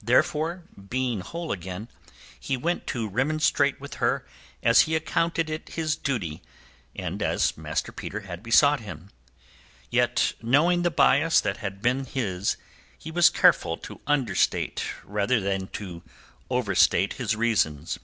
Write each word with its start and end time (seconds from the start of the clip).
Therefore, 0.00 0.62
being 0.88 1.18
whole 1.18 1.50
again, 1.50 1.88
he 2.38 2.56
went 2.56 2.86
to 2.86 3.08
remonstrate 3.08 3.80
with 3.80 3.94
her 3.94 4.24
as 4.62 4.82
he 4.82 4.94
accounted 4.94 5.50
it 5.50 5.70
his 5.70 5.96
duty 5.96 6.42
and 6.94 7.20
as 7.20 7.56
Master 7.56 7.90
Peter 7.90 8.20
had 8.20 8.40
besought 8.44 8.78
him. 8.78 9.10
Yet 9.90 10.34
knowing 10.42 10.82
the 10.82 10.92
bias 10.92 11.40
that 11.40 11.56
had 11.56 11.82
been 11.82 12.04
his 12.04 12.56
he 12.96 13.10
was 13.10 13.30
careful 13.30 13.76
to 13.78 14.00
understate 14.06 14.84
rather 15.02 15.40
than 15.40 15.66
to 15.74 16.04
overstate 16.48 17.14
his 17.14 17.34
reasons. 17.34 17.98